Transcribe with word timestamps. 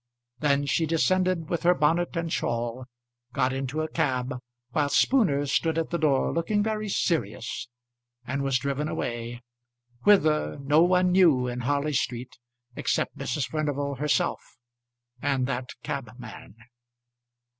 Then 0.39 0.65
she 0.65 0.87
descended 0.87 1.47
with 1.47 1.61
her 1.61 1.75
bonnet 1.75 2.17
and 2.17 2.33
shawl, 2.33 2.87
got 3.33 3.53
into 3.53 3.81
a 3.83 3.87
cab 3.87 4.39
while 4.71 4.89
Spooner 4.89 5.45
stood 5.45 5.77
at 5.77 5.91
the 5.91 5.99
door 5.99 6.33
looking 6.33 6.63
very 6.63 6.89
serious, 6.89 7.67
and 8.25 8.41
was 8.41 8.57
driven 8.57 8.87
away, 8.87 9.43
whither, 10.01 10.57
no 10.57 10.81
one 10.81 11.11
knew 11.11 11.45
in 11.47 11.59
Harley 11.59 11.93
Street 11.93 12.39
except 12.75 13.15
Mrs. 13.19 13.47
Furnival 13.47 13.93
herself, 13.93 14.41
and 15.21 15.45
that 15.45 15.69
cabman. 15.83 16.55